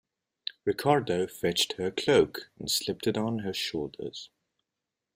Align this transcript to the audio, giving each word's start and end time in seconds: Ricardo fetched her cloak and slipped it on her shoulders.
Ricardo 0.65 1.27
fetched 1.27 1.73
her 1.73 1.91
cloak 1.91 2.49
and 2.57 2.71
slipped 2.71 3.05
it 3.05 3.19
on 3.19 3.37
her 3.45 3.53
shoulders. 3.53 4.31